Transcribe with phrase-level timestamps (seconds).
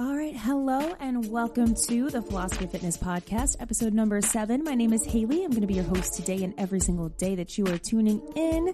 [0.00, 4.64] All right, hello and welcome to the Philosophy Fitness podcast, episode number seven.
[4.64, 5.44] My name is Haley.
[5.44, 8.22] I'm going to be your host today and every single day that you are tuning
[8.34, 8.72] in.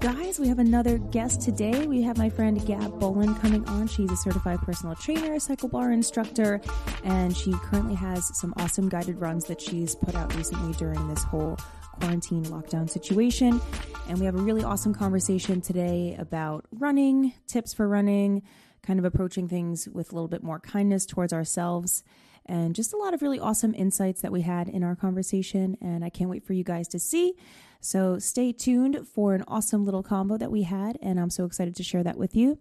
[0.00, 1.86] Guys, we have another guest today.
[1.86, 3.88] We have my friend Gab Bolin coming on.
[3.88, 6.62] She's a certified personal trainer, CycleBar instructor,
[7.04, 11.22] and she currently has some awesome guided runs that she's put out recently during this
[11.24, 11.58] whole
[12.00, 13.60] quarantine lockdown situation.
[14.08, 18.42] And we have a really awesome conversation today about running, tips for running
[18.84, 22.04] kind of approaching things with a little bit more kindness towards ourselves
[22.46, 25.76] and just a lot of really awesome insights that we had in our conversation.
[25.80, 27.34] And I can't wait for you guys to see.
[27.80, 30.98] So stay tuned for an awesome little combo that we had.
[31.02, 32.58] And I'm so excited to share that with you.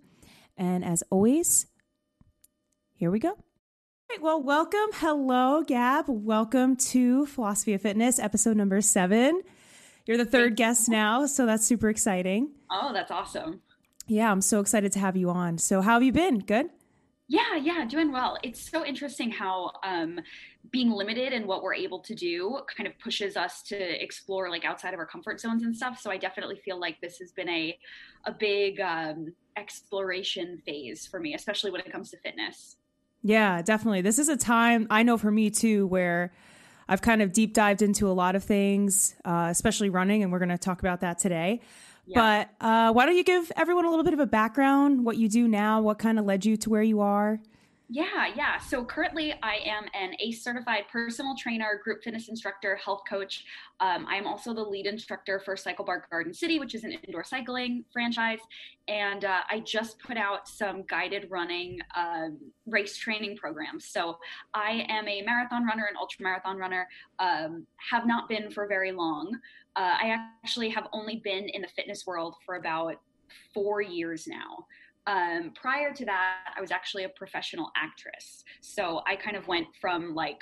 [0.57, 1.67] And as always,
[2.93, 3.37] here we go.
[4.09, 4.89] Right, well, welcome.
[4.93, 6.05] Hello, Gab.
[6.07, 9.41] Welcome to Philosophy of Fitness, episode number seven.
[10.05, 12.51] You're the third guest now, so that's super exciting.
[12.69, 13.61] Oh, that's awesome.
[14.05, 15.57] Yeah, I'm so excited to have you on.
[15.57, 16.39] So, how have you been?
[16.39, 16.69] Good?
[17.27, 18.37] Yeah, yeah, doing well.
[18.43, 20.19] It's so interesting how um,
[20.71, 24.65] being limited in what we're able to do kind of pushes us to explore like
[24.65, 25.99] outside of our comfort zones and stuff.
[25.99, 27.77] So I definitely feel like this has been a
[28.25, 32.77] a big um, exploration phase for me, especially when it comes to fitness.
[33.23, 34.01] Yeah, definitely.
[34.01, 36.33] This is a time I know for me too where
[36.89, 40.39] I've kind of deep dived into a lot of things, uh, especially running, and we're
[40.39, 41.61] going to talk about that today.
[42.13, 45.29] But uh, why don't you give everyone a little bit of a background, what you
[45.29, 47.39] do now, what kind of led you to where you are?
[47.89, 48.57] Yeah, yeah.
[48.57, 53.45] So currently, I am an ACE certified personal trainer, group fitness instructor, health coach.
[53.81, 57.23] Um, I am also the lead instructor for CycleBar Garden City, which is an indoor
[57.23, 58.39] cycling franchise.
[58.87, 62.29] And uh, I just put out some guided running uh,
[62.65, 63.85] race training programs.
[63.85, 64.17] So
[64.55, 66.87] I am a marathon runner, and ultra marathon runner,
[67.19, 69.37] um, have not been for very long.
[69.75, 72.95] Uh, I actually have only been in the fitness world for about
[73.53, 74.65] four years now.
[75.05, 78.43] Um, prior to that, I was actually a professional actress.
[78.61, 80.39] So I kind of went from like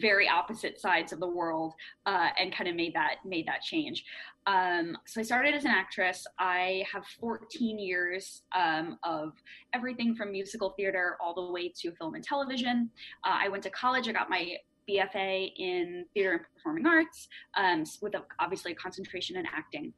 [0.00, 1.74] very opposite sides of the world
[2.06, 4.04] uh, and kind of made that made that change.
[4.46, 6.26] Um, so I started as an actress.
[6.38, 9.32] I have 14 years um, of
[9.74, 12.90] everything from musical theater all the way to film and television.
[13.24, 14.08] Uh, I went to college.
[14.08, 14.56] I got my
[14.88, 19.92] BFA in theater and performing arts, um, with a, obviously a concentration in acting.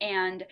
[0.00, 0.44] And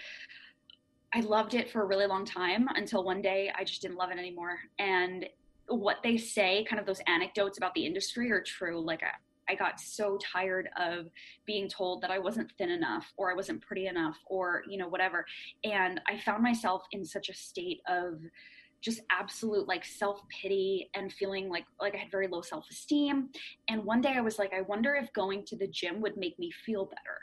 [1.14, 4.10] I loved it for a really long time until one day I just didn't love
[4.10, 4.58] it anymore.
[4.78, 5.26] And
[5.68, 8.80] what they say, kind of those anecdotes about the industry, are true.
[8.80, 11.06] Like I, I got so tired of
[11.46, 14.88] being told that I wasn't thin enough or I wasn't pretty enough or, you know,
[14.88, 15.24] whatever.
[15.62, 18.20] And I found myself in such a state of
[18.84, 23.30] just absolute like self-pity and feeling like like I had very low self-esteem.
[23.68, 26.38] And one day I was like, I wonder if going to the gym would make
[26.38, 27.18] me feel better.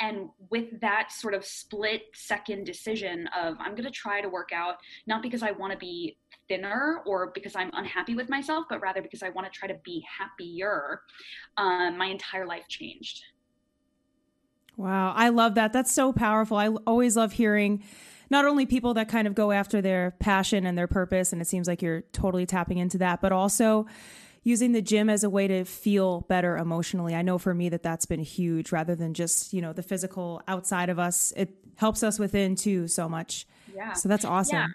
[0.00, 4.76] And with that sort of split second decision of I'm to try to work out
[5.06, 6.16] not because I want to be
[6.48, 9.78] thinner or because I'm unhappy with myself, but rather because I want to try to
[9.84, 11.02] be happier,
[11.56, 13.22] um, my entire life changed.
[14.76, 15.72] Wow, I love that.
[15.72, 16.58] That's so powerful.
[16.58, 17.82] I always love hearing
[18.30, 21.46] not only people that kind of go after their passion and their purpose, and it
[21.46, 23.86] seems like you're totally tapping into that, but also
[24.42, 27.14] using the gym as a way to feel better emotionally.
[27.14, 30.40] I know for me that that's been huge rather than just, you know, the physical
[30.46, 31.32] outside of us.
[31.36, 33.46] It helps us within too so much.
[33.74, 33.92] Yeah.
[33.94, 34.56] So that's awesome.
[34.56, 34.66] Yeah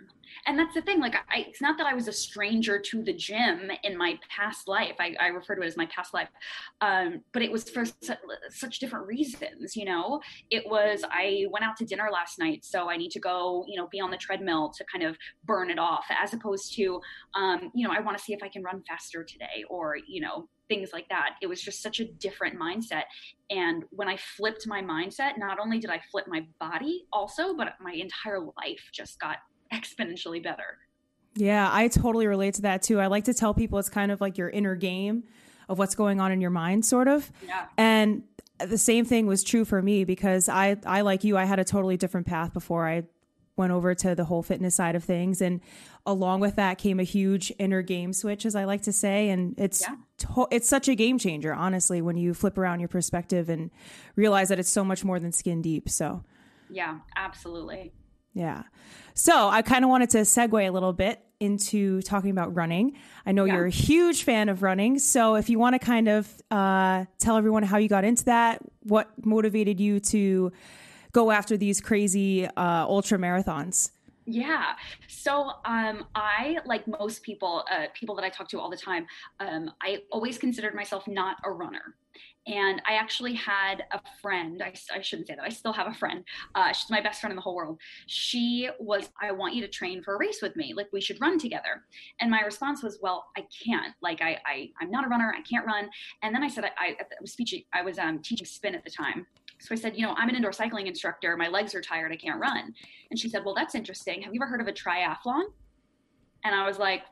[0.48, 3.14] and that's the thing like I, it's not that i was a stranger to the
[3.14, 6.30] gym in my past life i, I refer to it as my past life
[6.82, 8.14] um, but it was for su-
[8.50, 12.90] such different reasons you know it was i went out to dinner last night so
[12.90, 15.80] i need to go you know be on the treadmill to kind of burn it
[15.80, 17.00] off as opposed to
[17.36, 20.22] um, you know i want to see if i can run faster today or you
[20.22, 21.32] know things like that.
[21.42, 23.04] It was just such a different mindset.
[23.50, 27.74] And when I flipped my mindset, not only did I flip my body also, but
[27.82, 29.40] my entire life just got
[29.74, 30.78] exponentially better.
[31.36, 33.00] Yeah, I totally relate to that too.
[33.00, 35.24] I like to tell people it's kind of like your inner game
[35.70, 37.32] of what's going on in your mind, sort of.
[37.48, 37.68] Yeah.
[37.78, 38.24] And
[38.60, 41.64] the same thing was true for me because I, I like you, I had a
[41.64, 43.04] totally different path before I
[43.56, 45.42] went over to the whole fitness side of things.
[45.42, 45.62] And
[46.06, 49.30] along with that came a huge inner game switch, as I like to say.
[49.30, 49.96] And it's yeah.
[50.18, 53.72] to- it's such a game changer, honestly, when you flip around your perspective and
[54.16, 55.90] realize that it's so much more than skin deep.
[55.90, 56.24] So,
[56.70, 57.94] yeah, absolutely.
[58.34, 58.64] Yeah.
[59.14, 62.98] So I kind of wanted to segue a little bit into talking about running.
[63.26, 63.56] I know yeah.
[63.56, 65.00] you're a huge fan of running.
[65.00, 68.62] So if you want to kind of uh, tell everyone how you got into that,
[68.84, 70.52] what motivated you to
[71.12, 73.90] go after these crazy uh, ultra marathons?
[74.26, 74.74] Yeah.
[75.08, 79.06] So um, I, like most people, uh, people that I talk to all the time,
[79.40, 81.96] um, I always considered myself not a runner.
[82.48, 85.94] And I actually had a friend, I, I shouldn't say that, I still have a
[85.94, 86.24] friend.
[86.56, 87.80] Uh, she's my best friend in the whole world.
[88.08, 90.74] She was, I want you to train for a race with me.
[90.76, 91.84] Like, we should run together.
[92.20, 93.94] And my response was, well, I can't.
[94.02, 95.32] Like, I, I, I'm not a runner.
[95.38, 95.88] I can't run.
[96.24, 98.84] And then I said, I, I, I was teaching, I was um, teaching spin at
[98.84, 99.28] the time.
[99.62, 101.38] So I said, you know, I'm an indoor cycling instructor.
[101.38, 102.12] My legs are tired.
[102.12, 102.74] I can't run.
[103.12, 104.22] And she said, well, that's interesting.
[104.24, 105.44] Have you ever heard of a triathlon?
[106.44, 107.04] And I was like,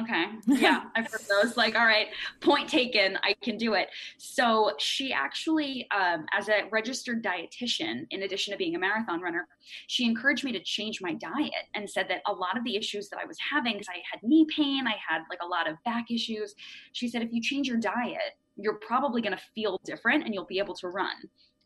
[0.00, 1.56] okay, yeah, I've heard those.
[1.56, 2.08] Like, all right,
[2.40, 3.18] point taken.
[3.22, 3.88] I can do it.
[4.18, 9.46] So she actually, um, as a registered dietitian, in addition to being a marathon runner,
[9.86, 13.08] she encouraged me to change my diet and said that a lot of the issues
[13.08, 15.76] that I was having, because I had knee pain, I had like a lot of
[15.84, 16.54] back issues.
[16.92, 20.44] She said, if you change your diet, you're probably going to feel different and you'll
[20.44, 21.16] be able to run.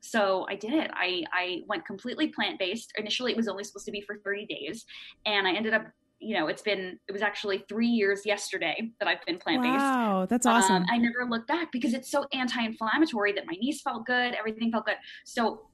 [0.00, 0.90] So I did it.
[0.94, 2.92] I, I went completely plant based.
[2.96, 4.84] Initially, it was only supposed to be for 30 days.
[5.24, 5.86] And I ended up,
[6.20, 9.74] you know, it's been, it was actually three years yesterday that I've been plant based.
[9.74, 10.76] Wow, that's awesome.
[10.76, 14.34] Um, I never looked back because it's so anti inflammatory that my knees felt good,
[14.34, 14.96] everything felt good.
[15.24, 15.68] So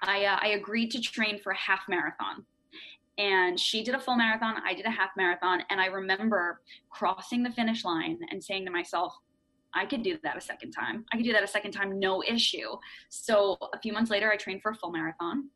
[0.00, 2.44] I, uh, I agreed to train for a half marathon
[3.18, 6.60] and she did a full marathon i did a half marathon and i remember
[6.90, 9.14] crossing the finish line and saying to myself
[9.74, 11.04] I could do that a second time.
[11.12, 12.68] I could do that a second time, no issue.
[13.08, 15.48] So a few months later, I trained for a full marathon.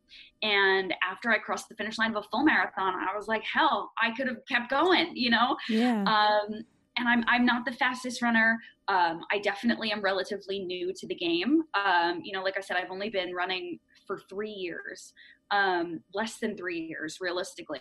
[0.43, 3.93] And after I crossed the finish line of a full marathon, I was like, hell,
[4.03, 5.57] I could have kept going, you know?
[5.69, 6.03] Yeah.
[6.03, 6.65] Um,
[6.99, 8.59] and I'm, I'm not the fastest runner.
[8.89, 11.63] Um, I definitely am relatively new to the game.
[11.75, 15.13] Um, you know, like I said, I've only been running for three years,
[15.51, 17.81] um, less than three years, realistically.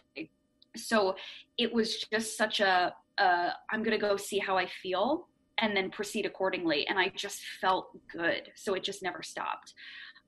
[0.75, 1.15] So
[1.57, 5.29] it was just such a, a I'm going to go see how I feel
[5.59, 6.87] and then proceed accordingly.
[6.87, 8.51] And I just felt good.
[8.55, 9.73] So it just never stopped.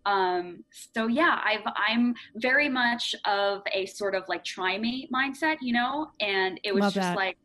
[0.05, 0.63] Um,
[0.93, 5.73] so yeah, I've, I'm very much of a sort of like try me mindset, you
[5.73, 7.17] know, and it was Love just that.
[7.17, 7.37] like,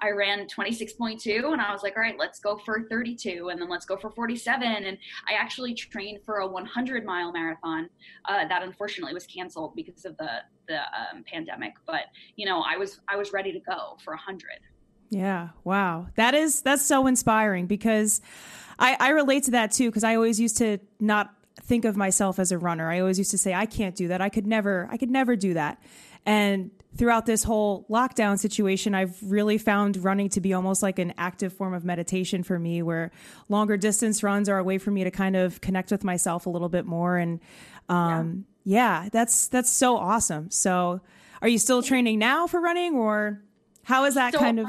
[0.00, 3.70] I ran 26.2 and I was like, all right, let's go for 32 and then
[3.70, 4.62] let's go for 47.
[4.62, 4.98] And
[5.30, 7.88] I actually trained for a 100 mile marathon
[8.28, 11.74] uh, that unfortunately was canceled because of the, the um, pandemic.
[11.86, 12.06] But,
[12.36, 14.42] you know, I was, I was ready to go for 100.
[15.10, 15.50] Yeah.
[15.62, 16.08] Wow.
[16.16, 18.20] That is that's so inspiring because
[18.78, 22.38] I, I relate to that too because I always used to not think of myself
[22.38, 22.90] as a runner.
[22.90, 24.20] I always used to say I can't do that.
[24.20, 25.80] I could never I could never do that.
[26.26, 31.12] And throughout this whole lockdown situation, I've really found running to be almost like an
[31.18, 33.10] active form of meditation for me, where
[33.48, 36.50] longer distance runs are a way for me to kind of connect with myself a
[36.50, 37.18] little bit more.
[37.18, 37.40] And
[37.88, 39.02] um, yeah.
[39.02, 40.50] yeah, that's that's so awesome.
[40.50, 41.00] So,
[41.42, 43.42] are you still training now for running, or
[43.84, 44.68] how is that so kind of?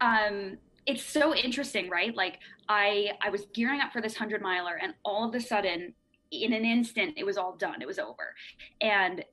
[0.00, 2.14] I, um, it's so interesting, right?
[2.14, 5.94] Like I, I was gearing up for this hundred miler, and all of a sudden,
[6.30, 7.82] in an instant, it was all done.
[7.82, 8.34] It was over,
[8.80, 9.24] and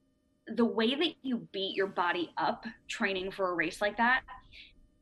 [0.48, 4.22] the way that you beat your body up training for a race like that,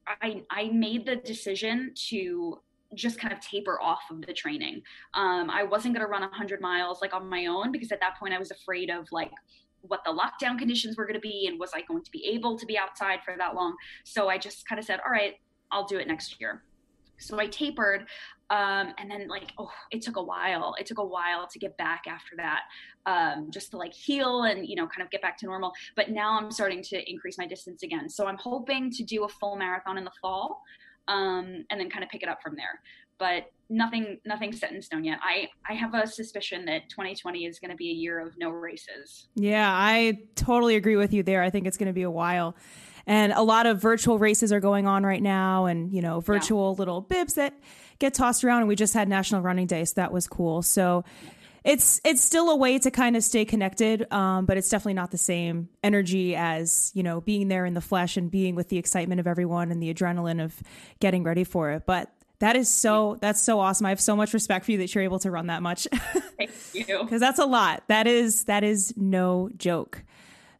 [0.07, 2.59] I, I made the decision to
[2.95, 4.81] just kind of taper off of the training.
[5.13, 8.17] Um, I wasn't going to run 100 miles like on my own because at that
[8.17, 9.31] point I was afraid of like
[9.83, 12.57] what the lockdown conditions were going to be and was I going to be able
[12.57, 13.75] to be outside for that long.
[14.03, 15.35] So I just kind of said, all right,
[15.71, 16.63] I'll do it next year.
[17.17, 18.05] So I tapered.
[18.49, 20.75] Um, and then like, oh, it took a while.
[20.79, 22.61] It took a while to get back after that,
[23.05, 25.71] um, just to like heal and, you know, kind of get back to normal.
[25.95, 28.09] But now I'm starting to increase my distance again.
[28.09, 30.61] So I'm hoping to do a full marathon in the fall
[31.07, 32.79] um, and then kind of pick it up from there
[33.23, 35.17] but nothing nothing set in stone yet.
[35.23, 38.49] I I have a suspicion that 2020 is going to be a year of no
[38.49, 39.27] races.
[39.35, 41.41] Yeah, I totally agree with you there.
[41.41, 42.57] I think it's going to be a while.
[43.07, 46.73] And a lot of virtual races are going on right now and, you know, virtual
[46.73, 46.79] yeah.
[46.79, 47.53] little bibs that
[47.99, 50.61] get tossed around and we just had National Running Day, so that was cool.
[50.61, 51.05] So
[51.63, 55.11] it's it's still a way to kind of stay connected, um, but it's definitely not
[55.11, 58.77] the same energy as you know being there in the flesh and being with the
[58.77, 60.61] excitement of everyone and the adrenaline of
[60.99, 61.83] getting ready for it.
[61.85, 62.09] But
[62.43, 63.85] that is so that's so awesome.
[63.85, 65.87] I have so much respect for you that you're able to run that much.
[66.37, 67.07] Thank you.
[67.07, 67.83] Cuz that's a lot.
[67.87, 70.03] That is that is no joke.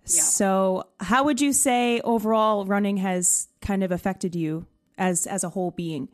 [0.05, 0.21] Yeah.
[0.21, 4.65] So, how would you say overall running has kind of affected you
[4.97, 6.07] as as a whole being?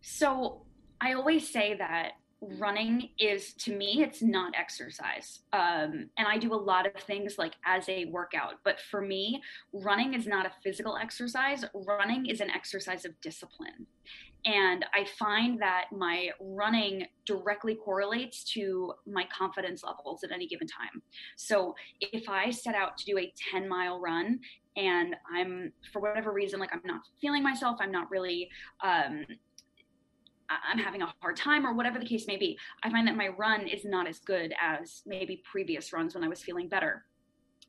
[0.00, 0.62] So,
[1.00, 5.40] I always say that running is to me it's not exercise.
[5.52, 8.54] Um, and i do a lot of things like as a workout.
[8.64, 9.42] But for me
[9.72, 11.64] running is not a physical exercise.
[11.74, 13.86] Running is an exercise of discipline.
[14.46, 20.66] And i find that my running directly correlates to my confidence levels at any given
[20.66, 21.02] time.
[21.36, 24.40] So if i set out to do a 10 mile run
[24.76, 28.48] and i'm for whatever reason like i'm not feeling myself i'm not really
[28.84, 29.24] um,
[30.50, 33.28] I'm having a hard time or whatever the case may be, I find that my
[33.28, 37.04] run is not as good as maybe previous runs when I was feeling better.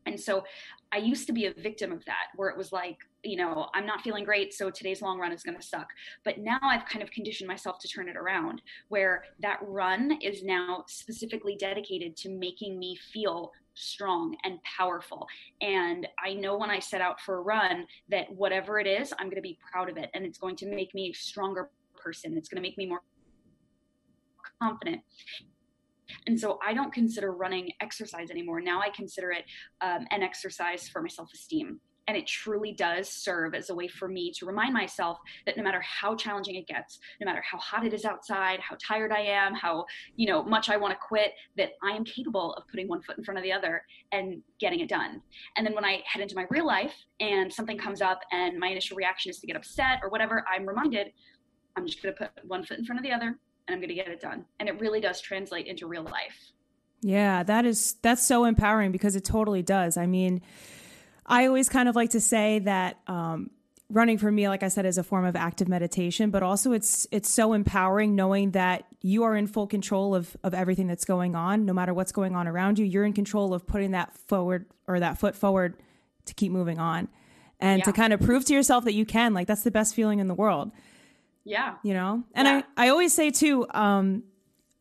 [0.06, 0.44] And so
[0.92, 3.86] I used to be a victim of that, where it was like, you know, I'm
[3.86, 5.88] not feeling great, so today's long run is going to suck.
[6.26, 10.44] But now I've kind of conditioned myself to turn it around, where that run is
[10.44, 15.28] now specifically dedicated to making me feel strong and powerful.
[15.62, 19.28] And I know when I set out for a run that whatever it is, I'm
[19.28, 21.70] going to be proud of it and it's going to make me a stronger
[22.04, 22.38] person.
[22.38, 23.02] It's going to make me more
[24.62, 25.02] confident.
[26.28, 28.62] And so I don't consider running exercise anymore.
[28.62, 29.46] Now I consider it
[29.82, 31.80] um, an exercise for my self esteem.
[32.08, 35.64] And it truly does serve as a way for me to remind myself that no
[35.64, 39.22] matter how challenging it gets, no matter how hot it is outside, how tired I
[39.22, 42.88] am, how you know much I want to quit, that I am capable of putting
[42.88, 45.22] one foot in front of the other and getting it done.
[45.56, 48.68] And then when I head into my real life and something comes up and my
[48.68, 51.14] initial reaction is to get upset or whatever, I'm reminded
[51.76, 53.90] I'm just going to put one foot in front of the other and I'm going
[53.90, 54.46] to get it done.
[54.60, 56.52] And it really does translate into real life.
[57.02, 59.98] Yeah, that is that's so empowering because it totally does.
[59.98, 60.42] I mean,
[61.26, 63.50] I always kind of like to say that um,
[63.90, 67.08] running for me, like I said, is a form of active meditation, but also it's
[67.12, 71.36] it's so empowering knowing that you are in full control of of everything that's going
[71.36, 72.86] on, no matter what's going on around you.
[72.86, 75.76] You're in control of putting that forward or that foot forward
[76.26, 77.08] to keep moving on,
[77.60, 77.86] and yeah.
[77.86, 79.34] to kind of prove to yourself that you can.
[79.34, 80.72] Like that's the best feeling in the world.
[81.44, 81.76] Yeah.
[81.84, 82.24] You know?
[82.34, 82.62] And yeah.
[82.78, 84.24] I, I always say too, um,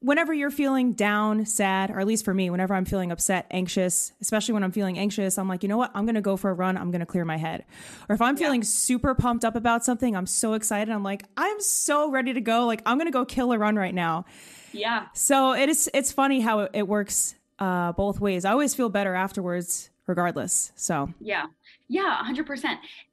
[0.00, 4.12] whenever you're feeling down, sad, or at least for me, whenever I'm feeling upset, anxious,
[4.20, 5.90] especially when I'm feeling anxious, I'm like, you know what?
[5.94, 6.76] I'm going to go for a run.
[6.76, 7.64] I'm going to clear my head.
[8.08, 8.44] Or if I'm yeah.
[8.44, 10.92] feeling super pumped up about something, I'm so excited.
[10.92, 12.66] I'm like, I'm so ready to go.
[12.66, 14.24] Like, I'm going to go kill a run right now.
[14.72, 15.06] Yeah.
[15.14, 18.44] So it is, it's funny how it, it works uh, both ways.
[18.44, 20.72] I always feel better afterwards, regardless.
[20.76, 21.46] So, yeah.
[21.88, 22.64] Yeah, 100%.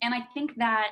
[0.02, 0.92] And I think that,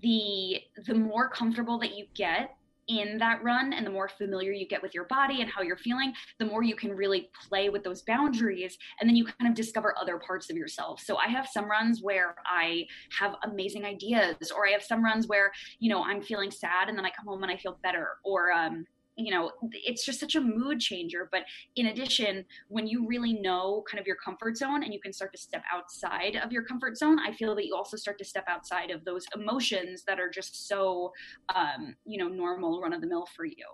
[0.00, 2.56] the the more comfortable that you get
[2.88, 5.76] in that run and the more familiar you get with your body and how you're
[5.76, 8.76] feeling, the more you can really play with those boundaries.
[9.00, 11.00] And then you kind of discover other parts of yourself.
[11.00, 12.86] So I have some runs where I
[13.18, 16.98] have amazing ideas, or I have some runs where, you know, I'm feeling sad and
[16.98, 18.08] then I come home and I feel better.
[18.24, 18.84] Or, um,
[19.24, 21.42] you know it's just such a mood changer but
[21.76, 25.32] in addition when you really know kind of your comfort zone and you can start
[25.32, 28.44] to step outside of your comfort zone i feel that you also start to step
[28.48, 31.12] outside of those emotions that are just so
[31.54, 33.66] um, you know normal run of the mill for you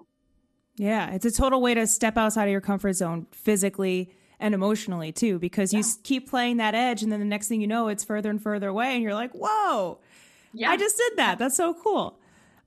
[0.77, 5.13] yeah it's a total way to step outside of your comfort zone physically and emotionally
[5.13, 5.81] too because yeah.
[5.81, 8.43] you keep playing that edge and then the next thing you know it's further and
[8.43, 9.99] further away and you're like whoa
[10.53, 10.71] yeah.
[10.71, 12.19] i just did that that's so cool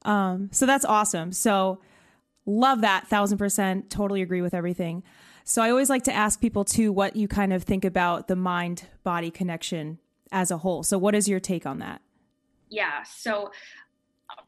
[0.04, 1.80] um, so that's awesome so
[2.52, 3.08] Love that.
[3.08, 3.90] Thousand percent.
[3.90, 5.04] Totally agree with everything.
[5.44, 8.36] So I always like to ask people too what you kind of think about the
[8.36, 10.00] mind body connection
[10.32, 10.84] as a whole.
[10.84, 12.02] So what is your take on that?
[12.70, 13.04] Yeah.
[13.04, 13.52] So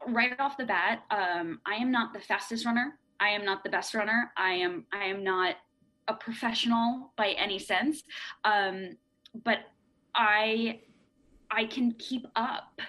[0.06, 2.98] right off the bat, um, I am not the fastest runner.
[3.20, 4.32] I am not the best runner.
[4.36, 5.56] I am I am not
[6.08, 8.02] a professional by any sense.
[8.44, 8.96] Um,
[9.44, 9.60] but
[10.14, 10.80] I
[11.50, 12.80] I can keep up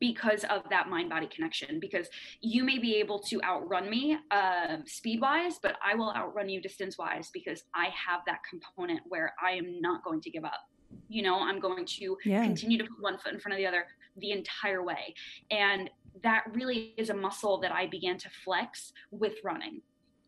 [0.00, 2.08] because of that mind body connection because
[2.40, 6.60] you may be able to outrun me uh, speed wise but i will outrun you
[6.60, 10.68] distance wise because i have that component where i am not going to give up.
[11.08, 12.44] You know i'm going to yeah.
[12.44, 13.84] continue to put one foot in front of the other
[14.16, 15.14] the entire way.
[15.50, 15.88] And
[16.22, 19.82] that really is a muscle that i began to flex with running.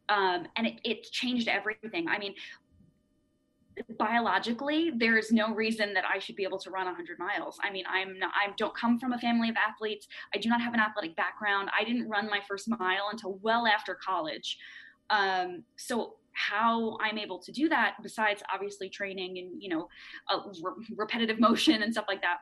[0.09, 2.09] Um, and it, it changed everything.
[2.09, 2.35] I mean
[3.99, 7.59] biologically there is no reason that i should be able to run 100 miles.
[7.63, 10.09] I mean i'm not i don't come from a family of athletes.
[10.35, 11.71] I do not have an athletic background.
[11.79, 14.59] I didn't run my first mile until well after college.
[15.11, 19.87] Um, so how i'm able to do that besides obviously training and you know
[20.63, 22.39] re- repetitive motion and stuff like that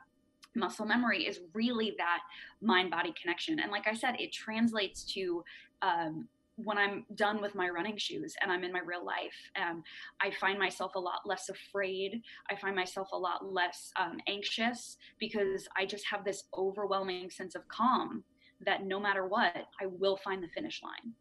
[0.55, 2.21] muscle memory is really that
[2.61, 3.61] mind body connection.
[3.61, 5.45] And like i said it translates to
[5.83, 6.29] um,
[6.65, 9.83] when I'm done with my running shoes and I'm in my real life, um,
[10.21, 12.23] I find myself a lot less afraid.
[12.51, 17.55] I find myself a lot less um, anxious because I just have this overwhelming sense
[17.55, 18.25] of calm
[18.65, 21.15] that no matter what, I will find the finish line.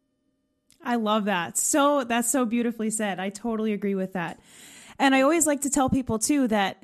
[0.82, 1.58] I love that.
[1.58, 3.20] So that's so beautifully said.
[3.20, 4.40] I totally agree with that.
[4.98, 6.82] And I always like to tell people too that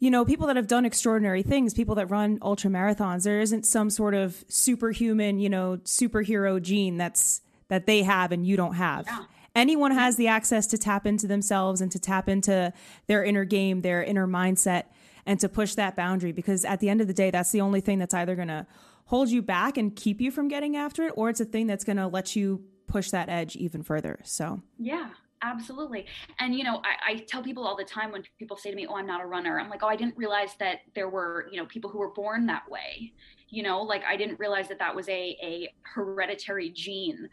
[0.00, 3.66] you know, people that have done extraordinary things, people that run ultra marathons, there isn't
[3.66, 8.74] some sort of superhuman, you know, superhero gene that's that they have and you don't
[8.74, 9.06] have.
[9.06, 9.24] Yeah.
[9.54, 12.72] Anyone has the access to tap into themselves and to tap into
[13.06, 14.84] their inner game, their inner mindset,
[15.26, 17.80] and to push that boundary because at the end of the day, that's the only
[17.80, 18.66] thing that's either going to
[19.06, 21.84] hold you back and keep you from getting after it, or it's a thing that's
[21.84, 24.20] going to let you push that edge even further.
[24.22, 25.10] So, yeah,
[25.42, 26.06] absolutely
[26.40, 28.86] and you know I, I, tell people all the time when people say to me
[28.88, 31.58] oh i'm not a runner i'm like oh i didn't realize that there were you
[31.58, 33.12] know people who were born that way
[33.50, 37.28] you know like i didn't realize that that was a a hereditary gene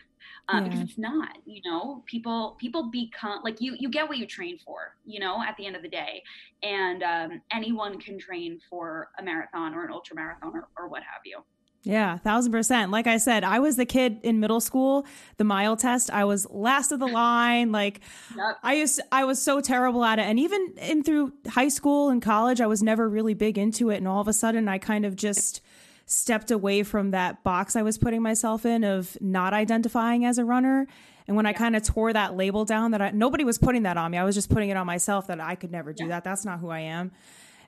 [0.47, 0.69] um, yeah.
[0.69, 4.57] because it's not you know people people become like you you get what you train
[4.65, 6.23] for you know at the end of the day
[6.63, 11.03] and um, anyone can train for a marathon or an ultra marathon or, or what
[11.03, 11.43] have you
[11.85, 12.89] yeah, thousand percent.
[12.89, 15.05] Like I said, I was the kid in middle school,
[15.37, 16.09] the mile test.
[16.09, 17.71] I was last of the line.
[17.71, 18.01] Like
[18.35, 18.57] yep.
[18.63, 20.23] I used, I was so terrible at it.
[20.23, 23.97] And even in through high school and college, I was never really big into it.
[23.97, 25.61] And all of a sudden, I kind of just
[26.05, 30.45] stepped away from that box I was putting myself in of not identifying as a
[30.45, 30.87] runner.
[31.27, 31.51] And when yeah.
[31.51, 34.17] I kind of tore that label down, that I, nobody was putting that on me,
[34.17, 36.09] I was just putting it on myself that I could never do yeah.
[36.09, 36.23] that.
[36.23, 37.11] That's not who I am.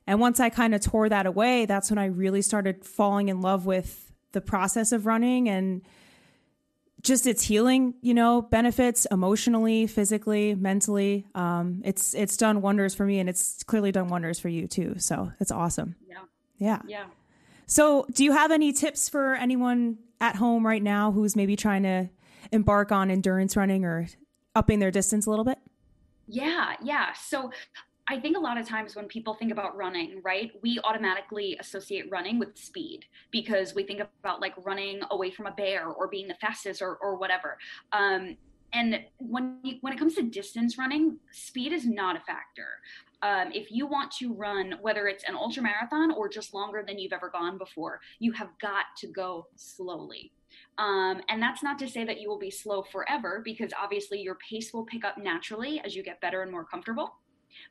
[0.06, 3.41] And once I kind of tore that away, that's when I really started falling in
[3.41, 5.82] love with the process of running and
[7.01, 11.27] just its healing, you know, benefits emotionally, physically, mentally.
[11.36, 14.96] Um, it's it's done wonders for me, and it's clearly done wonders for you too.
[14.98, 15.96] So it's awesome.
[16.08, 16.17] Yeah.
[16.58, 16.82] Yeah.
[16.88, 17.06] Yeah.
[17.67, 21.83] So, do you have any tips for anyone at home right now who's maybe trying
[21.83, 22.09] to
[22.51, 24.07] embark on endurance running or
[24.55, 25.59] upping their distance a little bit?
[26.27, 27.13] Yeah, yeah.
[27.13, 27.51] So
[28.07, 32.09] I think a lot of times when people think about running, right, we automatically associate
[32.09, 36.27] running with speed because we think about like running away from a bear or being
[36.27, 37.57] the fastest or, or whatever.
[37.91, 38.38] Um,
[38.74, 42.79] and when when it comes to distance running, speed is not a factor.
[43.21, 47.00] Um, if you want to run, whether it's an ultra marathon or just longer than
[47.00, 50.31] you've ever gone before, you have got to go slowly.
[50.77, 54.38] Um, and that's not to say that you will be slow forever, because obviously your
[54.50, 57.15] pace will pick up naturally as you get better and more comfortable.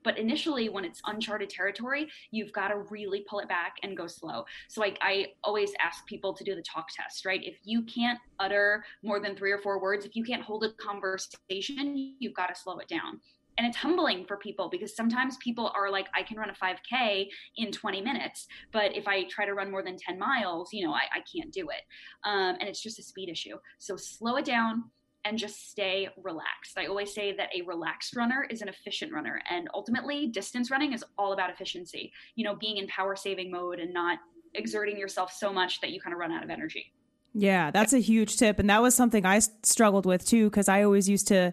[0.02, 4.08] But initially, when it's uncharted territory, you've got to really pull it back and go
[4.08, 4.44] slow.
[4.68, 7.40] So I, I always ask people to do the talk test, right?
[7.44, 10.72] If you can't utter more than three or four words, if you can't hold a
[10.72, 13.20] conversation, you've got to slow it down
[13.58, 17.26] and it's humbling for people because sometimes people are like i can run a 5k
[17.56, 20.92] in 20 minutes but if i try to run more than 10 miles you know
[20.92, 21.82] i, I can't do it
[22.25, 24.84] um, and it's just a speed issue so slow it down
[25.26, 26.78] and just stay relaxed.
[26.78, 29.40] I always say that a relaxed runner is an efficient runner.
[29.50, 33.80] And ultimately, distance running is all about efficiency, you know, being in power saving mode
[33.80, 34.18] and not
[34.54, 36.92] exerting yourself so much that you kind of run out of energy.
[37.34, 38.58] Yeah, that's a huge tip.
[38.60, 41.52] And that was something I struggled with too, because I always used to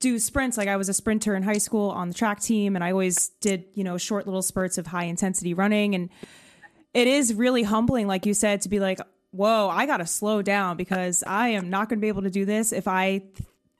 [0.00, 0.56] do sprints.
[0.56, 3.28] Like I was a sprinter in high school on the track team, and I always
[3.40, 5.94] did, you know, short little spurts of high intensity running.
[5.94, 6.10] And
[6.94, 9.00] it is really humbling, like you said, to be like,
[9.30, 12.30] whoa, I got to slow down because I am not going to be able to
[12.30, 13.22] do this if I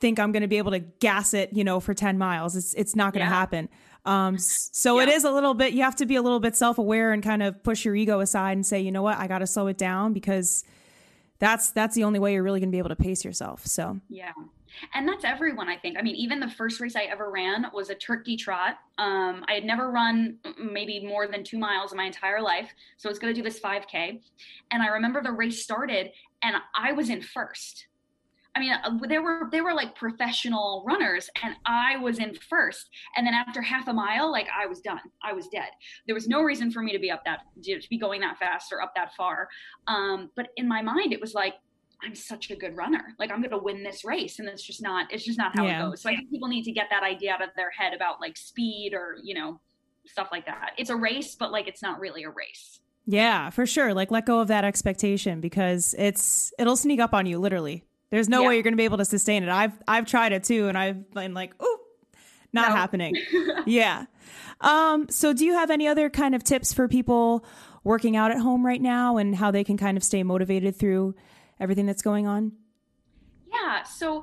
[0.01, 2.57] think I'm going to be able to gas it, you know, for 10 miles.
[2.57, 3.39] It's it's not going to yeah.
[3.39, 3.69] happen.
[4.05, 5.05] Um, so yeah.
[5.05, 7.23] it is a little bit, you have to be a little bit self aware and
[7.23, 9.67] kind of push your ego aside and say, you know what, I got to slow
[9.67, 10.65] it down because
[11.39, 13.67] that's, that's the only way you're really going to be able to pace yourself.
[13.67, 14.33] So, yeah.
[14.95, 15.97] And that's everyone, I think.
[15.99, 18.77] I mean, even the first race I ever ran was a turkey trot.
[18.99, 22.71] Um, I had never run maybe more than two miles in my entire life.
[22.97, 24.21] So I was going to do this 5K.
[24.71, 26.11] And I remember the race started
[26.43, 27.87] and I was in first.
[28.59, 32.89] I mean, uh, there were they were like professional runners, and I was in first.
[33.17, 35.01] And then after half a mile, like I was done.
[35.23, 35.69] I was dead.
[36.07, 38.73] There was no reason for me to be up that to be going that fast
[38.73, 39.49] or up that far.
[39.87, 41.55] Um, but in my mind, it was like
[42.03, 43.15] I'm such a good runner.
[43.19, 44.39] Like I'm going to win this race.
[44.39, 45.87] And it's just not, it's just not how yeah.
[45.87, 46.03] it goes.
[46.03, 48.37] So I think people need to get that idea out of their head about like
[48.37, 49.61] speed or, you know,
[50.07, 50.73] stuff like that.
[50.79, 52.81] It's a race, but like it's not really a race.
[53.07, 53.95] Yeah, for sure.
[53.95, 57.85] Like let go of that expectation because it's, it'll sneak up on you literally.
[58.11, 58.49] There's no yeah.
[58.49, 59.49] way you're going to be able to sustain it.
[59.49, 60.69] I've, I've tried it too.
[60.69, 61.79] And I've been like, oh,
[62.53, 62.77] not no.
[62.77, 63.15] happening.
[63.67, 64.07] yeah.
[64.61, 67.45] Um, so do you have any other kind of tips for people
[67.85, 71.15] working out at home right now and how they can kind of stay motivated through
[71.61, 72.53] everything that's going on?
[73.53, 73.83] Yeah.
[73.83, 74.23] So,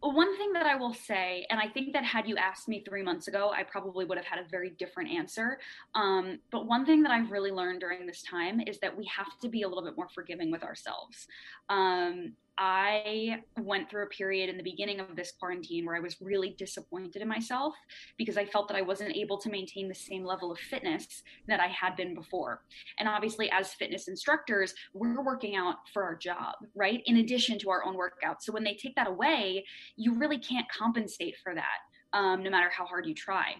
[0.00, 3.02] one thing that I will say, and I think that had you asked me three
[3.02, 5.58] months ago, I probably would have had a very different answer.
[5.94, 9.38] Um, but one thing that I've really learned during this time is that we have
[9.40, 11.26] to be a little bit more forgiving with ourselves.
[11.70, 16.20] Um, I went through a period in the beginning of this quarantine where I was
[16.20, 17.74] really disappointed in myself
[18.16, 21.60] because I felt that I wasn't able to maintain the same level of fitness that
[21.60, 22.62] I had been before.
[22.98, 27.02] And obviously, as fitness instructors, we're working out for our job, right?
[27.06, 28.42] In addition to our own workouts.
[28.42, 29.64] So when they take that away,
[29.96, 33.56] you really can't compensate for that, um, no matter how hard you try.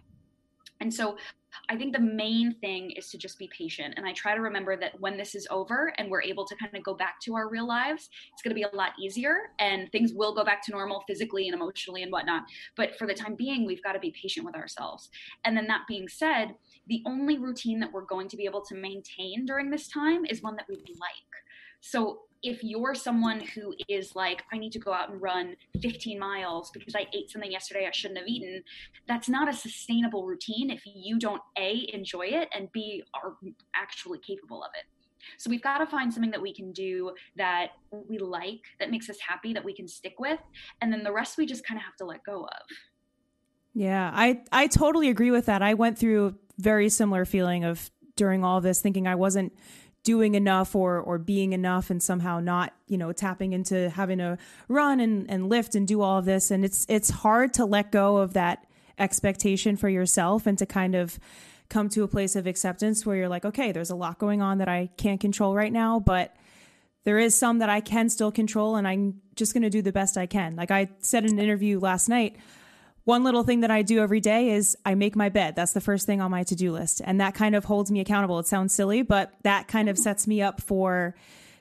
[0.81, 1.17] And so
[1.69, 3.95] I think the main thing is to just be patient.
[3.97, 6.75] And I try to remember that when this is over and we're able to kind
[6.75, 9.91] of go back to our real lives, it's going to be a lot easier and
[9.93, 12.43] things will go back to normal physically and emotionally and whatnot.
[12.77, 15.11] But for the time being, we've got to be patient with ourselves.
[15.45, 16.55] And then that being said,
[16.89, 20.43] the only routine that we're going to be able to maintain during this time is
[20.43, 21.35] one that we like.
[21.81, 26.19] So if you're someone who is like, I need to go out and run 15
[26.19, 28.63] miles because I ate something yesterday I shouldn't have eaten,
[29.09, 33.37] that's not a sustainable routine if you don't A, enjoy it, and B, are
[33.75, 34.85] actually capable of it.
[35.39, 39.09] So we've got to find something that we can do that we like, that makes
[39.09, 40.39] us happy, that we can stick with,
[40.83, 42.77] and then the rest we just kind of have to let go of.
[43.73, 45.63] Yeah, I I totally agree with that.
[45.63, 49.53] I went through a very similar feeling of during all this thinking I wasn't
[50.05, 54.38] doing enough or or being enough and somehow not, you know, tapping into having to
[54.69, 57.90] run and and lift and do all of this and it's it's hard to let
[57.90, 58.67] go of that
[58.99, 61.19] expectation for yourself and to kind of
[61.69, 64.59] come to a place of acceptance where you're like, okay, there's a lot going on
[64.59, 66.37] that I can't control right now, but
[67.05, 69.93] there is some that I can still control and I'm just going to do the
[69.93, 70.57] best I can.
[70.57, 72.37] Like I said in an interview last night,
[73.05, 75.57] one little thing that I do every day is I make my bed.
[75.57, 77.03] That's the first thing on my to do list.
[77.05, 78.38] And that kind of holds me accountable.
[78.38, 81.14] It sounds silly, but that kind of sets me up for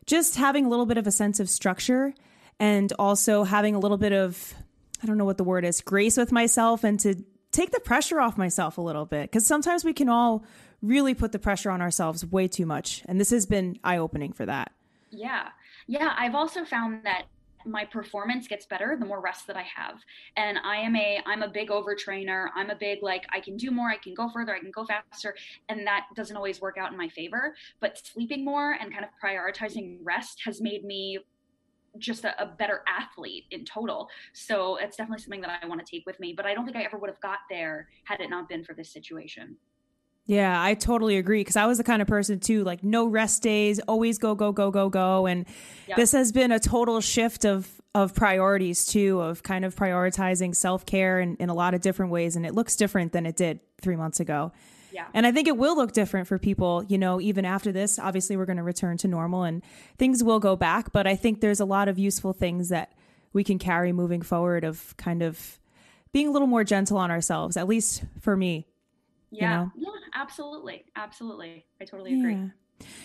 [0.06, 2.14] just having a little bit of a sense of structure
[2.60, 4.54] and also having a little bit of,
[5.02, 7.16] I don't know what the word is, grace with myself and to
[7.52, 9.30] take the pressure off myself a little bit.
[9.32, 10.46] Cause sometimes we can all
[10.82, 13.04] really put the pressure on ourselves way too much.
[13.06, 14.72] And this has been eye opening for that.
[15.10, 15.50] Yeah.
[15.88, 16.14] Yeah.
[16.18, 17.26] I've also found that
[17.66, 20.00] my performance gets better the more rest that I have.
[20.38, 22.48] And I am a I'm a big overtrainer.
[22.56, 24.86] I'm a big like I can do more, I can go further, I can go
[24.86, 25.36] faster,
[25.70, 27.56] and that doesn't always work out in my favor.
[27.80, 31.20] But sleeping more and kind of prioritizing rest has made me
[32.00, 34.10] just a, a, better athlete in total.
[34.34, 36.34] So it's definitely something that I want to take with me.
[36.36, 38.74] But I don't think I ever would have got there had it not been for
[38.74, 39.58] this situation.
[40.26, 43.44] Yeah, I totally agree because I was the kind of person too, like no rest
[43.44, 45.46] days, always go go go go go, and
[45.88, 45.98] yep.
[45.98, 50.86] this has been a total shift of of priorities too, of kind of prioritizing self
[50.86, 53.60] care in, in a lot of different ways, and it looks different than it did
[53.82, 54.54] three months ago.
[54.94, 55.08] Yeah.
[55.14, 57.98] And I think it will look different for people, you know, even after this.
[57.98, 59.64] Obviously, we're going to return to normal and
[59.98, 62.94] things will go back, but I think there's a lot of useful things that
[63.34, 65.60] we can carry moving forward of kind of
[66.12, 68.68] being a little more gentle on ourselves, at least for me.
[69.34, 69.68] Yeah.
[69.76, 69.92] You know?
[69.94, 70.86] Yeah, absolutely.
[70.96, 71.66] Absolutely.
[71.82, 72.36] I totally agree.
[72.36, 72.48] Yeah.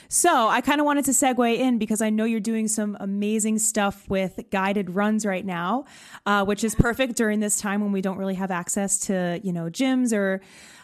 [0.08, 3.58] So I kind of wanted to segue in because I know you're doing some amazing
[3.58, 5.84] stuff with guided runs right now,
[6.26, 9.52] uh, which is perfect during this time when we don't really have access to, you
[9.52, 10.40] know, gyms or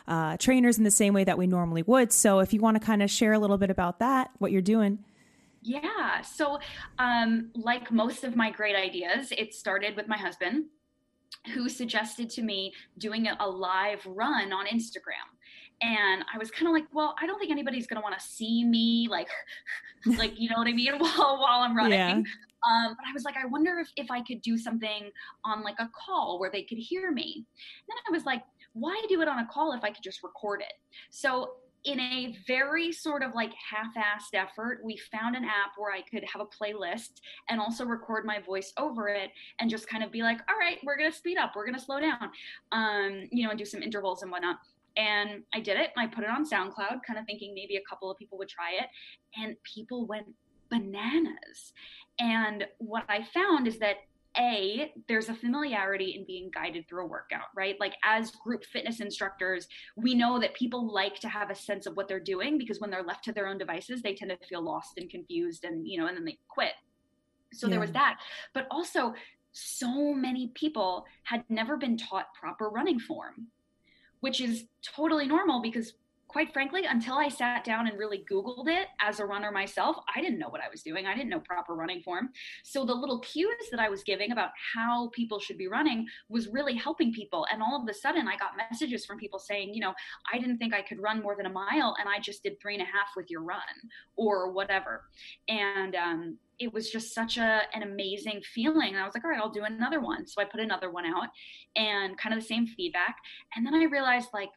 [0.06, 2.12] uh, trainers in the same way that we normally would.
[2.12, 4.62] So if you want to kind of share a little bit about that, what you're
[4.62, 4.98] doing.
[5.62, 6.20] Yeah.
[6.20, 6.58] So,
[6.98, 10.66] um, like most of my great ideas, it started with my husband
[11.54, 15.28] who suggested to me doing a live run on Instagram.
[15.82, 18.24] And I was kind of like, well, I don't think anybody's going to want to
[18.24, 19.28] see me like,
[20.18, 20.92] like, you know what I mean?
[20.98, 21.98] While, while I'm running.
[21.98, 22.14] Yeah.
[22.16, 25.10] Um, but I was like, I wonder if, if I could do something
[25.44, 27.34] on like a call where they could hear me.
[27.36, 28.42] And then I was like,
[28.72, 30.72] why do it on a call if I could just record it?
[31.10, 36.00] So in a very sort of like half-assed effort, we found an app where I
[36.00, 40.10] could have a playlist and also record my voice over it and just kind of
[40.10, 42.30] be like, all right, we're gonna speed up, we're gonna slow down,
[42.72, 44.58] um, you know, and do some intervals and whatnot.
[44.96, 45.90] And I did it.
[45.96, 48.72] I put it on SoundCloud, kind of thinking maybe a couple of people would try
[48.78, 48.86] it,
[49.36, 50.26] and people went
[50.70, 51.72] bananas.
[52.20, 53.96] And what I found is that
[54.38, 57.76] a there's a familiarity in being guided through a workout right?
[57.80, 61.96] Like as group fitness instructors we know that people like to have a sense of
[61.96, 64.62] what they're doing because when they're left to their own devices they tend to feel
[64.62, 66.72] lost and confused and you know and then they quit.
[67.52, 67.72] So yeah.
[67.72, 68.18] there was that.
[68.52, 69.14] But also
[69.52, 73.48] so many people had never been taught proper running form
[74.24, 75.92] which is totally normal because
[76.34, 80.20] quite frankly, until I sat down and really Googled it as a runner myself, I
[80.20, 81.06] didn't know what I was doing.
[81.06, 82.30] I didn't know proper running form.
[82.64, 86.48] So the little cues that I was giving about how people should be running was
[86.48, 87.46] really helping people.
[87.52, 89.94] And all of a sudden, I got messages from people saying, you know,
[90.32, 92.74] I didn't think I could run more than a mile, and I just did three
[92.74, 93.60] and a half with your run
[94.16, 95.04] or whatever.
[95.46, 98.90] And, um, it was just such a an amazing feeling.
[98.90, 100.24] And I was like, all right, I'll do another one.
[100.24, 101.28] So I put another one out
[101.74, 103.16] and kind of the same feedback.
[103.56, 104.50] And then I realized like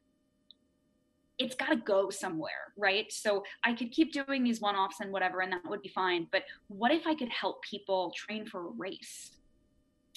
[1.40, 3.12] it's got to go somewhere, right?
[3.12, 6.28] So I could keep doing these one offs and whatever, and that would be fine.
[6.32, 9.32] But what if I could help people train for a race?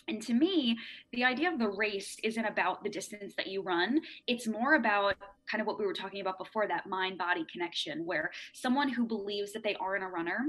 [0.09, 0.77] And to me,
[1.13, 4.01] the idea of the race isn't about the distance that you run.
[4.27, 5.15] It's more about
[5.49, 9.07] kind of what we were talking about before that mind body connection, where someone who
[9.07, 10.47] believes that they aren't a runner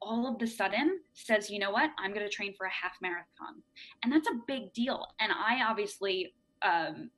[0.00, 2.92] all of the sudden says, you know what, I'm going to train for a half
[3.02, 3.62] marathon.
[4.02, 5.06] And that's a big deal.
[5.20, 7.10] And I obviously um,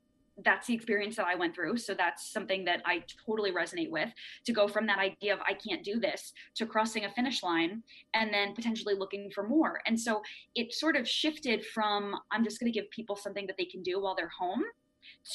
[0.44, 1.76] that's the experience that I went through.
[1.76, 4.10] So that's something that I totally resonate with
[4.44, 7.82] to go from that idea of I can't do this to crossing a finish line
[8.14, 9.80] and then potentially looking for more.
[9.86, 10.22] And so
[10.54, 13.82] it sort of shifted from I'm just going to give people something that they can
[13.82, 14.62] do while they're home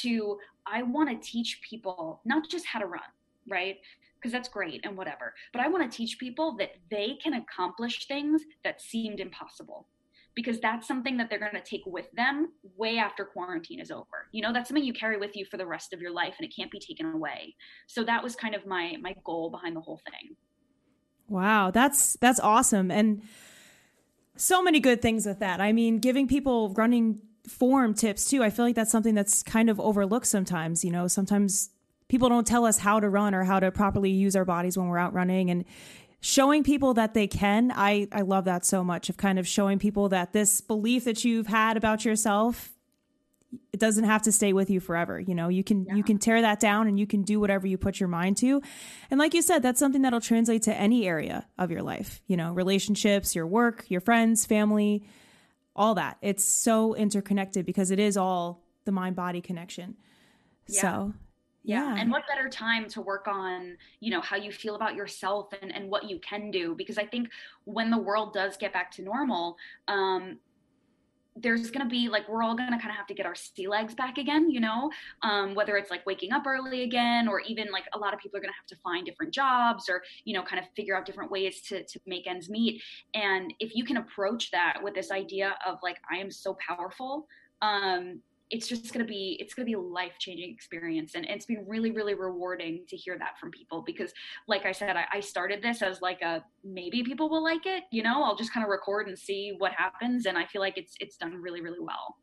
[0.01, 3.01] to I want to teach people not just how to run,
[3.47, 3.77] right?
[4.15, 8.07] Because that's great and whatever, but I want to teach people that they can accomplish
[8.07, 9.87] things that seemed impossible
[10.35, 14.27] because that's something that they're going to take with them way after quarantine is over.
[14.31, 16.45] You know, that's something you carry with you for the rest of your life and
[16.45, 17.55] it can't be taken away.
[17.87, 20.35] So that was kind of my my goal behind the whole thing.
[21.29, 22.91] Wow, that's that's awesome.
[22.91, 23.23] And
[24.35, 25.61] so many good things with that.
[25.61, 28.43] I mean, giving people running form tips too.
[28.43, 31.07] I feel like that's something that's kind of overlooked sometimes, you know.
[31.07, 31.69] Sometimes
[32.09, 34.87] people don't tell us how to run or how to properly use our bodies when
[34.87, 35.65] we're out running and
[36.21, 37.71] showing people that they can.
[37.75, 41.23] I I love that so much of kind of showing people that this belief that
[41.23, 42.71] you've had about yourself
[43.73, 45.95] it doesn't have to stay with you forever you know you can yeah.
[45.95, 48.61] you can tear that down and you can do whatever you put your mind to
[49.09, 52.37] and like you said that's something that'll translate to any area of your life you
[52.37, 55.03] know relationships your work your friends family
[55.75, 59.95] all that it's so interconnected because it is all the mind body connection
[60.67, 60.81] yeah.
[60.81, 61.13] so
[61.65, 61.95] yeah.
[61.97, 65.73] And what better time to work on, you know, how you feel about yourself and,
[65.73, 66.75] and what you can do?
[66.75, 67.29] Because I think
[67.63, 70.37] when the world does get back to normal, um,
[71.37, 73.35] there's going to be like we're all going to kind of have to get our
[73.35, 74.89] sea legs back again you know
[75.21, 78.37] um, whether it's like waking up early again or even like a lot of people
[78.37, 81.05] are going to have to find different jobs or you know kind of figure out
[81.05, 82.81] different ways to, to make ends meet
[83.15, 87.27] and if you can approach that with this idea of like i am so powerful
[87.61, 91.25] um, it's just going to be it's going to be a life changing experience and,
[91.25, 94.13] and, it's been really really rewarding to hear that from people because
[94.47, 97.83] like i said I, I, started this as like a maybe people will like it
[97.91, 98.23] you know?
[98.23, 101.17] I'll just kind of record and see what happens and i feel like it's it's
[101.17, 102.17] done really really well.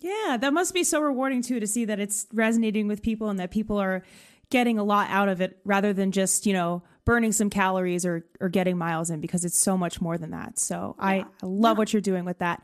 [0.00, 3.38] Yeah that must be so rewarding too to see that it's resonating with people and
[3.38, 4.02] that people are
[4.50, 8.26] getting a lot out of it rather than just you know burning some calories or
[8.40, 10.58] or getting miles in because it's so much more than that.
[10.58, 11.04] So yeah.
[11.04, 11.78] I, I love yeah.
[11.78, 12.62] what you're doing with that.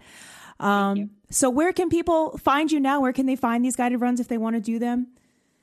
[0.61, 3.01] Um, so, where can people find you now?
[3.01, 5.09] Where can they find these guided runs if they want to do them?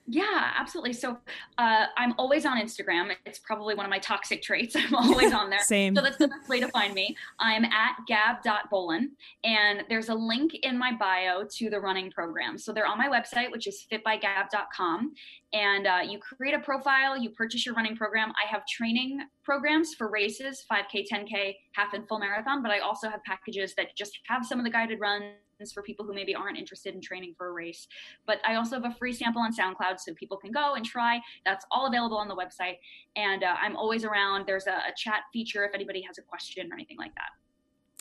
[0.08, 0.92] Yeah, absolutely.
[0.92, 1.18] So
[1.58, 3.14] uh, I'm always on Instagram.
[3.26, 4.76] It's probably one of my toxic traits.
[4.78, 5.60] I'm always on there.
[5.64, 5.96] Same.
[5.96, 7.16] So that's the best way to find me.
[7.40, 9.12] I'm at gab.bolin,
[9.46, 12.58] and there's a link in my bio to the running program.
[12.58, 15.14] So they're on my website, which is fitbygab.com.
[15.54, 18.34] And uh, you create a profile, you purchase your running program.
[18.44, 23.10] I have training programs for races 5K, 10K, half and full marathon, but I also
[23.10, 25.36] have packages that just have some of the guided runs
[25.70, 27.88] for people who maybe aren't interested in training for a race.
[28.26, 31.20] But I also have a free sample on SoundCloud so people can go and try.
[31.46, 32.78] That's all available on the website.
[33.18, 34.46] And uh, I'm always around.
[34.48, 37.32] There's a, a chat feature if anybody has a question or anything like that.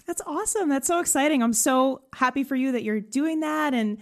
[0.06, 0.68] That's awesome.
[0.68, 1.42] That's so exciting.
[1.42, 3.98] I'm so happy for you that you're doing that and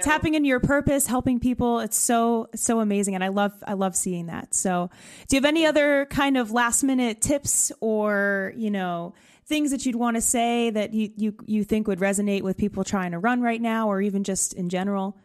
[0.00, 1.80] tapping into your purpose, helping people.
[1.80, 4.54] It's so so amazing and I love I love seeing that.
[4.54, 4.90] So,
[5.28, 9.14] do you have any other kind of last minute tips or, you know,
[9.46, 12.82] things that you'd want to say that you, you, you think would resonate with people
[12.84, 15.16] trying to run right now or even just in general?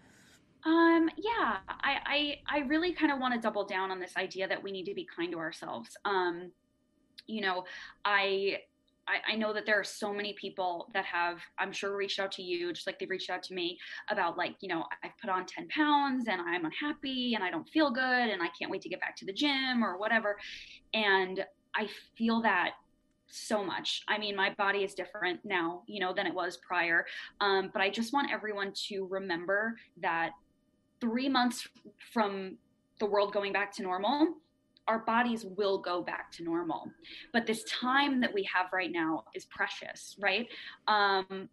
[0.64, 1.98] Um, yeah, I,
[2.48, 4.86] I, I really kind of want to double down on this idea that we need
[4.86, 5.98] to be kind to ourselves.
[6.06, 6.52] Um,
[7.26, 7.66] you know,
[8.06, 8.60] I,
[9.08, 12.32] I, I, know that there are so many people that have, I'm sure, reached out
[12.34, 13.80] to you, just like they've reached out to me
[14.10, 17.68] about, like, you know, I've put on 10 pounds and I'm unhappy and I don't
[17.70, 20.38] feel good and I can't wait to get back to the gym or whatever.
[20.94, 21.44] And
[21.76, 22.74] I feel that
[23.32, 24.04] so much.
[24.08, 27.06] I mean, my body is different now, you know, than it was prior.
[27.40, 30.32] Um, but I just want everyone to remember that
[31.00, 31.68] three months
[32.14, 32.58] from
[33.00, 34.36] the world going back to normal,
[34.88, 36.92] our bodies will go back to normal.
[37.34, 40.48] But this time that we have right now is precious, right?
[40.88, 41.50] Um,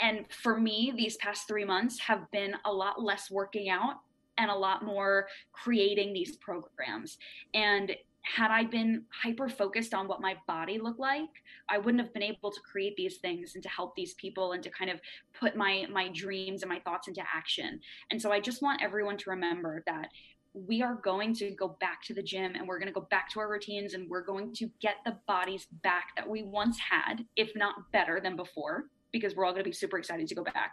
[0.00, 3.96] and for me, these past three months have been a lot less working out
[4.38, 7.18] and a lot more creating these programs.
[7.54, 11.28] And had I been hyper focused on what my body looked like,
[11.68, 14.62] I wouldn't have been able to create these things and to help these people and
[14.62, 15.00] to kind of
[15.38, 17.80] put my my dreams and my thoughts into action.
[18.10, 20.08] And so I just want everyone to remember that
[20.54, 23.30] we are going to go back to the gym and we're going to go back
[23.30, 27.24] to our routines and we're going to get the bodies back that we once had,
[27.36, 30.44] if not better than before, because we're all going to be super excited to go
[30.44, 30.72] back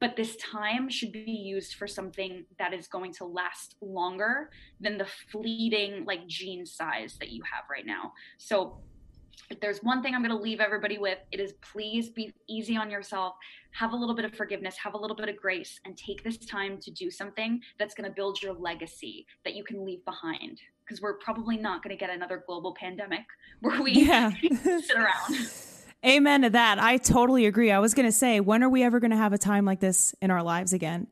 [0.00, 4.98] but this time should be used for something that is going to last longer than
[4.98, 8.12] the fleeting like jean size that you have right now.
[8.38, 8.78] So
[9.50, 12.76] if there's one thing i'm going to leave everybody with it is please be easy
[12.76, 13.34] on yourself
[13.72, 16.38] have a little bit of forgiveness have a little bit of grace and take this
[16.38, 20.60] time to do something that's going to build your legacy that you can leave behind.
[20.84, 23.24] Because we're probably not going to get another global pandemic
[23.60, 24.30] where we yeah.
[24.62, 25.34] sit around
[26.04, 26.78] Amen to that.
[26.78, 27.70] I totally agree.
[27.70, 29.80] I was going to say, when are we ever going to have a time like
[29.80, 31.06] this in our lives again?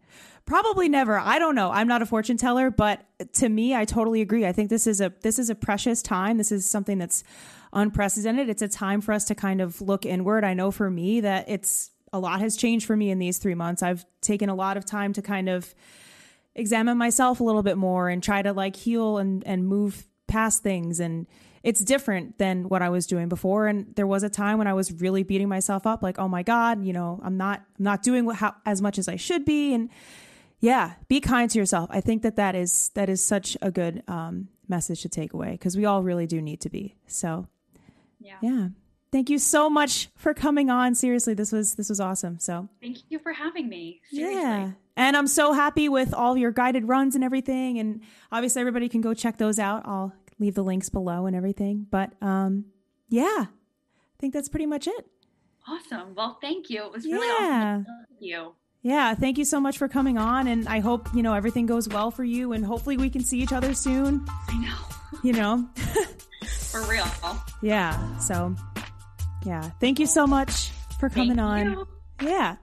[0.45, 1.19] Probably never.
[1.19, 1.71] I don't know.
[1.71, 4.45] I'm not a fortune teller, but to me, I totally agree.
[4.45, 6.37] I think this is a this is a precious time.
[6.37, 7.23] This is something that's
[7.73, 8.49] unprecedented.
[8.49, 10.45] It's a time for us to kind of look inward.
[10.45, 13.55] I know for me that it's a lot has changed for me in these 3
[13.55, 13.83] months.
[13.83, 15.75] I've taken a lot of time to kind of
[16.55, 20.63] examine myself a little bit more and try to like heal and and move past
[20.63, 21.27] things and
[21.63, 23.67] it's different than what I was doing before.
[23.67, 26.43] And there was a time when I was really beating myself up, like, oh my
[26.43, 29.45] God, you know, I'm not, I'm not doing what, how, as much as I should
[29.45, 29.73] be.
[29.75, 29.89] And
[30.61, 31.89] yeah, be kind to yourself.
[31.93, 35.53] I think that that is, that is such a good um, message to take away
[35.53, 36.97] because we all really do need to be.
[37.07, 37.47] So
[38.21, 38.37] Yeah.
[38.41, 38.69] Yeah.
[39.11, 40.95] Thank you so much for coming on.
[40.95, 42.39] Seriously, this was this was awesome.
[42.39, 44.01] So thank you for having me.
[44.11, 44.41] Seriously.
[44.41, 44.71] Yeah.
[44.97, 47.79] And I'm so happy with all your guided runs and everything.
[47.79, 49.83] And obviously everybody can go check those out.
[49.85, 51.87] I'll leave the links below and everything.
[51.91, 52.67] But um
[53.09, 53.47] yeah.
[53.47, 55.07] I think that's pretty much it.
[55.67, 56.15] Awesome.
[56.15, 56.85] Well, thank you.
[56.85, 57.81] It was really Yeah.
[57.83, 57.87] awesome.
[58.11, 58.53] Thank you.
[58.85, 61.89] Yeah, thank you so much for coming on and I hope, you know, everything goes
[61.89, 65.21] well for you and hopefully we can see each other soon, I know.
[65.23, 65.69] you know.
[66.73, 67.07] For real.
[67.63, 68.19] yeah.
[68.19, 68.57] So,
[69.45, 69.63] yeah.
[69.79, 71.73] Thank you so much for coming Thank on.
[71.73, 71.89] you.
[72.23, 72.57] Yeah.